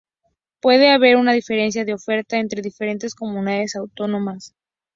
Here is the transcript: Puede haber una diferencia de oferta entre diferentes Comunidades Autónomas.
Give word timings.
Puede 0.61 0.89
haber 0.89 1.15
una 1.15 1.31
diferencia 1.33 1.85
de 1.85 1.93
oferta 1.93 2.37
entre 2.39 2.63
diferentes 2.63 3.13
Comunidades 3.13 3.75
Autónomas. 3.75 4.55